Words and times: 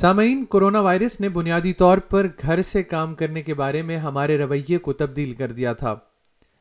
سامعین، 0.00 0.44
corona 0.44 0.80
virus 0.80 1.20
نے 1.20 1.28
بنیادی 1.28 1.72
طور 1.72 1.98
پر 1.98 2.26
گھر 2.42 2.62
سے 2.62 2.82
کام 2.82 3.14
کرنے 3.14 3.42
کے 3.42 3.54
بارے 3.54 3.82
میں 3.82 3.96
ہمارے 3.96 4.38
رویے 4.38 4.78
کو 4.78 4.92
تبدیل 4.92 5.34
کر 5.34 5.52
دیا 5.52 5.72
تھا، 5.72 5.94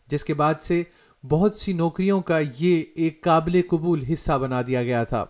جس 0.08 0.24
کے 0.24 0.34
بعد 0.34 0.62
سے 0.62 0.84
بہت 1.24 1.56
سی 1.56 1.74
نوکریوں 1.74 2.22
کا 2.22 2.40
یہ 2.60 2.84
ایک 2.96 3.22
قابل 3.24 3.62
قبول 3.70 4.04
حصہ 4.04 4.38
بنا 4.38 4.62
دیا 4.68 4.84
گیا 4.84 5.04
تھا۔ 5.04 5.26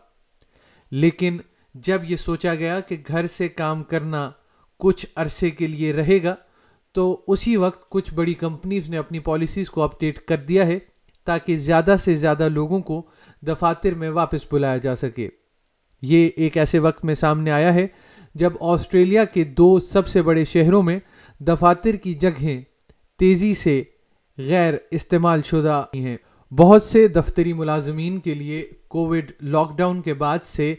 لیکن 0.92 1.38
جب 1.76 2.02
یہ 2.04 2.18
سوچا 2.18 2.56
گیا 2.56 2.80
کہ 2.80 2.98
گھر 3.08 3.28
سے 3.28 3.48
کام 3.48 3.84
کرنا 3.84 4.32
کچھ 4.80 5.06
عرصے 5.16 5.50
کے 5.50 5.68
لیے 5.68 5.94
رہے 5.94 6.24
گا، 6.24 6.36
تو 6.92 7.22
اسی 7.28 7.56
وقت 7.58 7.90
کچھ 7.90 8.14
بڑی 8.14 8.34
کمپنیز 8.34 8.90
نے 8.90 8.98
اپنی 8.98 9.20
پالیسیز 9.20 9.70
کو 9.70 9.82
اپڈیٹ 9.82 10.20
کر 10.20 10.38
دیا 10.38 10.66
ہے 10.68 10.80
تاکہ 11.26 11.58
زیادہ 11.58 11.96
سے 12.00 12.16
زیادہ 12.16 12.50
لوگوں 12.50 12.80
کو 12.80 13.02
دفاتر 13.48 13.94
میں 13.94 14.10
واپس 14.10 14.52
بلایا 14.52 14.78
جا 14.78 14.96
سکے۔ 14.96 15.30
یہ 16.04 16.30
ایک 16.36 16.58
ایسے 16.58 16.80
وقت 16.80 17.06
میں 17.06 17.16
سامنے 17.16 17.52
آیا 17.52 17.74
ہے 17.74 17.88
جب 18.36 18.54
آسٹریلیا 18.62 19.24
کے 19.26 19.44
دو 19.58 19.80
سب 19.80 20.08
سے 20.08 20.22
بڑے 20.22 20.46
شہروں 20.46 20.82
میں 20.84 21.00
دفاتر 21.42 21.96
کی 21.96 22.14
جگہیں 22.14 22.62
تیزی 23.20 23.54
سے 23.56 23.82
غیر 24.38 24.74
استعمال 24.92 25.42
شدہ 25.46 25.84
ہیں 25.96 26.18
بہت 26.52 26.84
سے 26.84 27.08
دفتری 27.08 27.54
ملازمین 27.54 28.20
کے 28.20 28.34
لیے 28.34 28.64
کووڈ 28.88 29.32
لاک 29.42 29.78
ڈاؤن 29.78 30.02
کے 30.02 30.14
بعد 30.14 30.46
سے 30.46 30.74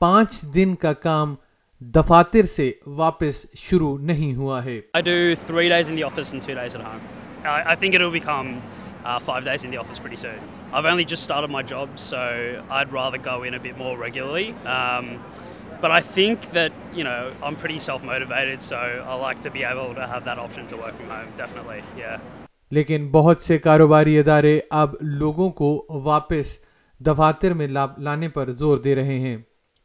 پانچ 0.00 0.40
دن 0.54 0.74
کا 0.74 0.92
کام 0.92 1.34
دفاتر 1.80 2.46
سے 2.46 2.70
واپس 2.96 3.44
شروع 3.56 3.96
نہیں 3.98 4.34
ہوا 4.34 4.64
ہے 4.64 4.80
I 4.94 5.02
do 5.02 5.16
three 5.46 5.68
days 5.68 5.88
in 5.88 5.96
the 5.96 6.04
office 6.04 6.32
and 6.32 6.42
two 6.42 6.54
days 6.54 6.74
at 6.74 6.82
home. 6.82 7.00
I, 7.44 7.72
I 7.72 7.74
think 7.74 7.94
it'll 7.94 8.10
become 8.10 8.54
uh, 9.06 9.18
five 9.20 9.44
days 9.48 9.64
in 9.64 9.70
the 9.70 9.80
office 9.82 9.98
pretty 9.98 10.20
soon. 10.22 10.38
I've 10.72 10.88
only 10.92 11.04
just 11.04 11.22
started 11.22 11.50
my 11.50 11.62
job, 11.74 11.98
so 12.04 12.22
I'd 12.70 12.92
rather 12.92 13.18
go 13.18 13.36
in 13.42 13.54
a 13.54 13.62
bit 13.66 13.76
more 13.78 13.94
regularly. 14.06 14.48
Um, 14.76 15.12
but 15.80 15.90
I 15.90 16.00
think 16.16 16.50
that, 16.52 16.72
you 16.94 17.04
know, 17.04 17.20
I'm 17.42 17.56
pretty 17.56 17.78
self-motivated, 17.78 18.62
so 18.62 18.76
I 18.76 19.14
like 19.26 19.42
to 19.42 19.50
be 19.50 19.62
able 19.72 19.94
to 19.94 20.06
have 20.06 20.24
that 20.24 20.38
option 20.38 20.66
to 20.68 20.76
work 20.76 20.94
from 20.96 21.10
home, 21.16 21.30
definitely, 21.36 21.82
yeah. 21.98 22.18
لیکن 22.70 23.06
بہت 23.10 23.40
سے 23.40 23.56
کاروباری 23.64 24.18
ادارے 24.18 24.58
اب 24.78 24.94
لوگوں 25.00 25.48
کو 25.58 25.68
واپس 26.04 26.58
دفاتر 27.06 27.52
میں 27.54 27.66
لانے 27.68 28.28
پر 28.28 28.50
زور 28.60 28.78
دے 28.84 28.94
رہے 28.94 29.18
ہیں 29.18 29.36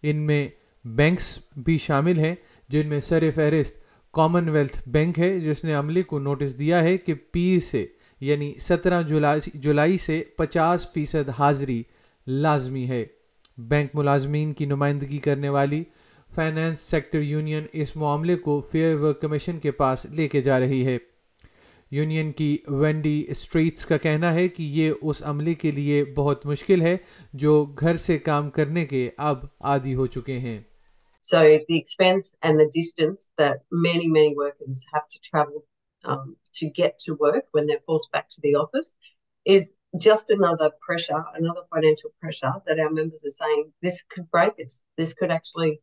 ان 0.03 0.25
میں 0.27 0.47
بینکس 0.86 1.27
بھی 1.66 1.77
شامل 1.77 2.19
ہیں 2.19 2.33
جن 2.69 2.88
میں 2.89 2.99
سر 3.09 3.23
فہرست 3.36 3.80
کامن 4.14 4.49
ویلتھ 4.49 4.81
بینک 4.89 5.19
ہے 5.19 5.39
جس 5.39 5.64
نے 5.64 5.73
عملے 5.73 6.03
کو 6.03 6.19
نوٹس 6.19 6.58
دیا 6.59 6.81
ہے 6.83 6.97
کہ 6.97 7.14
پیر 7.31 7.59
سے 7.72 7.86
یعنی 8.22 8.53
سترہ 8.59 9.02
جولائی 9.02 9.50
جولائی 9.53 9.97
سے 9.97 10.23
پچاس 10.38 10.88
فیصد 10.94 11.30
حاضری 11.39 11.83
لازمی 12.27 12.89
ہے۔ 12.89 13.05
بینک 13.58 13.89
ملازمین 13.94 14.53
کی 14.53 14.66
نمائندگی 14.66 15.17
کرنے 15.17 15.50
والی 15.50 15.83
فائنانس 16.36 16.80
سیکٹر 16.80 17.19
یونین 17.19 17.64
اس 17.73 17.95
معاملے 17.95 18.36
کو 18.36 18.61
فیئر 18.72 18.95
ورک 18.95 19.22
کمیشن 19.22 19.59
کے 19.59 19.72
پاس 19.72 20.05
لے 20.05 20.27
کے 20.27 20.42
جا 20.42 20.59
رہی 20.59 20.86
ہے۔ 20.86 20.97
یونین 21.92 22.31
کی 22.31 22.58
وینڈی 22.67 23.25
اسٹریٹس 23.27 23.86
کا 23.86 23.97
کہنا 23.97 24.33
ہے 24.33 24.47
کہ 24.47 24.64
یہ 24.64 24.92
اس 25.02 25.23
عملے 25.25 25.53
کے 25.53 25.72
لیے 25.72 26.05
بہت 26.05 26.45
مشکل 26.45 26.81
ہے 26.81 26.97
جو 27.33 27.66
گھر 27.80 27.97
سے 27.97 28.17
کام 28.17 28.49
کرنے 28.49 28.86
کے 28.86 29.09
اب 29.17 29.38
عادی 29.59 29.95
ہو 29.95 30.08
چکے 30.08 30.39
ہیں۔ 30.39 30.61
So 31.33 31.38
the 31.38 31.53
expense 31.53 32.31
and 32.42 32.55
the 32.55 32.67
distance 32.67 33.27
that 33.42 33.55
many, 33.88 34.08
many 34.08 34.33
workers 34.44 34.80
have 34.94 35.08
to 35.14 35.19
travel 35.30 35.59
um, 36.03 36.35
to 36.53 36.69
get 36.69 36.99
to 36.99 37.16
work 37.16 37.45
when 37.52 37.67
they're 37.67 37.85
forced 37.85 38.11
back 38.11 38.30
to 38.30 38.41
the 38.41 38.55
office 38.55 38.94
is 39.45 39.73
just 39.97 40.30
another 40.30 40.69
pressure, 40.81 41.23
another 41.35 41.61
financial 41.73 42.11
pressure 42.21 42.53
that 42.66 42.80
our 42.80 42.89
members 42.89 43.25
are 43.25 43.30
saying 43.30 43.71
this 43.81 44.03
could 44.09 44.30
break 44.31 44.53
us. 44.66 44.83
This 44.97 45.13
could 45.13 45.31
actually 45.31 45.81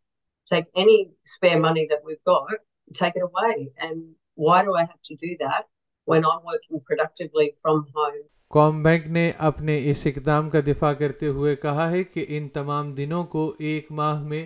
take 0.51 0.65
any 0.75 1.11
spare 1.25 1.61
money 1.61 1.87
that 1.91 2.01
we've 2.05 2.25
got, 2.27 2.49
take 2.95 3.15
it 3.17 3.23
away. 3.23 3.71
And 3.79 4.15
why 4.35 4.65
do 4.65 4.75
I 4.75 4.81
have 4.81 5.03
to 5.05 5.17
do 5.17 5.37
that 5.41 5.65
when 6.07 6.25
I'm 6.25 6.43
working 6.45 6.81
productively 6.87 7.55
from 7.63 7.87
home? 7.95 8.23
قوم 8.51 8.83
bank 8.83 9.07
نے 9.07 9.31
اپنے 9.47 9.79
اس 9.91 10.07
اقدام 10.07 10.49
کا 10.51 10.59
دفاع 10.67 10.93
کرتے 10.99 11.27
ہوئے 11.27 11.55
کہا 11.63 11.91
ہے 11.91 12.03
کہ 12.03 12.25
ان 12.29 12.49
تمام 12.49 12.95
دنوں 12.95 13.25
کو 13.33 13.53
ایک 13.59 13.91
ماہ 13.93 14.23
میں 14.29 14.45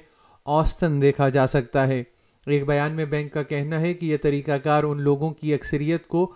اوسطن 0.54 1.00
دیکھا 1.02 1.28
جا 1.36 1.46
سکتا 1.46 1.86
ہے 1.88 2.02
ایک 2.46 2.66
بیان 2.66 2.92
میں 2.92 3.04
بینک 3.04 3.32
کا 3.32 3.42
کہنا 3.42 3.80
ہے 3.80 3.94
کہ 3.94 4.06
یہ 4.06 4.16
طریقہ 4.22 4.58
کار 4.64 4.84
ان 4.84 5.00
لوگوں 5.00 5.30
کی 5.30 5.54
اکثریت 5.54 6.06
کو 6.06 6.32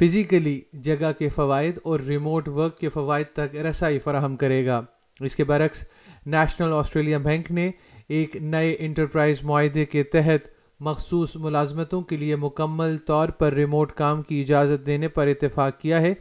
فزیکلی 0.00 0.60
جگہ 0.72 1.12
کے 1.18 1.28
فوائد 1.28 1.78
اور 1.82 2.00
ریموٹ 2.00 2.48
ورک 2.48 2.78
کے 2.78 2.88
فوائد 2.88 3.26
تک 3.32 3.56
رسائی 3.56 3.98
فراہم 3.98 4.36
کرے 4.36 4.66
گا۔ 4.66 4.80
اس 5.20 5.36
کے 5.36 5.44
برعکس، 5.44 5.84
نیشنل 6.26 6.72
آسٹریلیا 6.72 7.18
بینک 7.18 7.50
نے 7.50 7.70
ایک 8.08 8.36
نئے 8.36 8.76
انٹرپرائز 8.78 9.42
معاہدے 9.42 9.84
کے 9.84 10.02
تحت 10.02 10.48
مخصوص 10.80 11.36
ملازمتوں 11.36 12.02
کے 12.02 12.16
لیے 12.16 12.36
مکمل 12.36 12.96
طور 12.98 13.28
پر 13.28 13.52
ریموٹ 13.52 13.92
کام 13.92 14.22
کی 14.22 14.40
اجازت 14.40 14.86
دینے 14.86 15.08
پر 15.08 15.26
اتفاق 15.26 15.80
کیا 15.80 16.00
ہے 16.00 16.14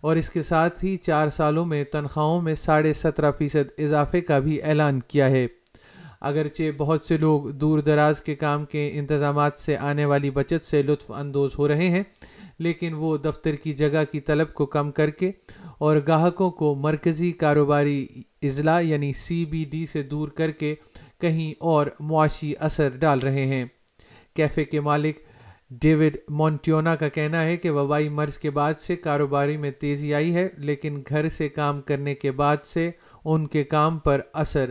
اور 0.00 0.16
اس 0.16 0.30
کے 0.30 0.42
ساتھ 0.42 0.84
ہی 0.84 0.96
چار 0.96 1.28
سالوں 1.28 1.66
میں 1.66 1.84
تنخواہوں 1.84 2.40
میں 2.40 2.54
ساڑھے 2.54 2.92
سترہ 2.92 3.32
فیصد 3.32 3.80
اضافے 3.80 4.20
کا 4.20 4.38
بھی 4.38 4.62
اعلان 4.62 5.00
کیا 5.00 5.30
ہے۔ 5.30 5.46
اگرچہ 6.24 6.70
بہت 6.76 7.00
سے 7.00 7.16
لوگ 7.16 7.48
دور 7.50 7.78
دراز 7.78 8.20
کے 8.22 8.34
کام 8.34 8.64
کے 8.64 8.90
انتظامات 8.94 9.58
سے 9.58 9.76
آنے 9.76 10.04
والی 10.04 10.30
بچت 10.30 10.64
سے 10.64 10.82
لطف 10.82 11.10
اندوز 11.12 11.58
ہو 11.58 11.68
رہے 11.68 11.88
ہیں، 11.90 12.02
لیکن 12.58 12.94
وہ 12.94 13.16
دفتر 13.16 13.54
کی 13.54 13.72
جگہ 13.72 14.02
کی 14.12 14.20
طلب 14.20 14.52
کو 14.54 14.66
کم 14.66 14.90
کر 14.92 15.10
کے 15.10 15.30
اور 15.78 15.96
گاہکوں 16.08 16.50
کو 16.50 16.74
مرکزی 16.74 17.32
کاروباری 17.34 18.06
اضلاع 18.42 18.80
یعنی 18.80 19.12
سی 19.12 19.44
بی 19.44 19.64
ڈی 19.70 19.84
سے 19.92 20.02
دور 20.02 20.28
کر 20.28 20.50
کے 20.50 20.74
کہیں 21.20 21.52
اور 21.60 21.86
معاشی 22.00 22.52
اثر 22.60 22.96
ڈال 22.96 23.18
رہے 23.18 23.46
ہیں۔ 23.46 23.64
کیفے 24.36 24.64
کے 24.64 24.80
مالک 24.80 25.18
ڈیوڈ 25.82 26.16
مونٹیونا 26.28 26.94
کا 26.96 27.08
کہنا 27.08 27.42
ہے 27.42 27.56
کہ 27.56 27.70
وبائی 27.70 28.08
مرض 28.08 28.38
کے 28.38 28.50
بعد 28.50 28.80
سے 28.80 28.96
کاروباری 28.96 29.56
میں 29.56 29.70
تیزی 29.70 30.12
آئی 30.14 30.34
ہے، 30.34 30.48
لیکن 30.58 31.02
گھر 31.08 31.28
سے 31.28 31.48
کام 31.48 31.80
کرنے 31.82 32.14
کے 32.14 32.30
بعد 32.32 32.64
سے 32.64 32.90
ان 33.24 33.46
کے 33.46 33.64
کام 33.64 33.98
پر 33.98 34.20
اثر 34.32 34.70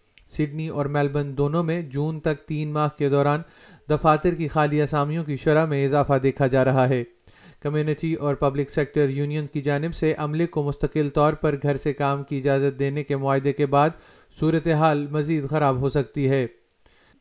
سڈنی 0.31 0.67
اور 0.67 0.85
میلبرن 0.85 1.37
دونوں 1.37 1.63
میں 1.63 1.81
جون 1.81 2.19
تک 2.19 2.47
تین 2.47 2.71
ماہ 2.73 2.87
کے 2.97 3.09
دوران 3.09 3.41
دفاتر 3.89 4.33
کی 4.33 4.47
خالی 4.47 4.81
اسامیوں 4.81 5.23
کی 5.23 5.37
شرح 5.37 5.65
میں 5.65 5.85
اضافہ 5.85 6.13
دیکھا 6.23 6.47
جا 6.47 6.65
رہا 6.65 6.89
ہے۔ 6.89 7.03
کمیونٹی 7.59 8.13
اور 8.13 8.35
پبلک 8.35 8.69
سیکٹر 8.69 9.09
یونین 9.09 9.47
کی 9.47 9.61
جانب 9.61 9.95
سے 9.95 10.13
عملے 10.17 10.47
کو 10.47 10.63
مستقل 10.63 11.09
طور 11.09 11.33
پر 11.33 11.55
گھر 11.63 11.77
سے 11.77 11.93
کام 11.93 12.23
کی 12.23 12.37
اجازت 12.37 12.79
دینے 12.79 13.03
کے 13.03 13.17
معاہدے 13.17 13.53
کے 13.53 13.65
بعد 13.65 13.89
صورتحال 14.39 15.07
مزید 15.11 15.49
خراب 15.49 15.79
ہو 15.79 15.89
سکتی 15.89 16.29
ہے۔ 16.29 16.47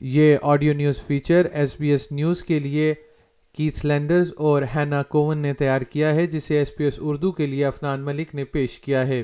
یہ 0.01 0.37
audio 0.43 0.73
news 0.73 1.03
feature 1.03 1.47
S 1.53 1.77
B 1.81 1.91
S 1.91 2.13
news 2.13 2.43
کے 2.43 2.59
لیے 2.59 2.95
کیتھ 3.53 3.87
لینڈرز 3.87 4.33
اور 4.37 4.63
ہینا 4.77 5.03
کوون 5.03 5.39
نے 5.39 5.55
تیار 5.55 5.81
کیا 5.81 6.15
ہے، 6.15 6.27
جسے 6.27 6.59
ایس 6.59 6.77
پی 6.77 6.85
ایس 6.85 6.95
اردو 7.01 7.33
کے 7.33 7.47
لیے 7.47 7.67
افنان 7.67 8.01
ملک 8.01 8.35
نے 8.35 8.45
پیش 8.45 8.81
کیا 8.81 9.07
ہے۔ 9.07 9.23